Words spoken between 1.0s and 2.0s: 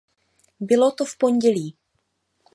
v pondělí.